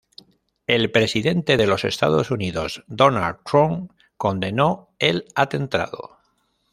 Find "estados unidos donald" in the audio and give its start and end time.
1.85-3.37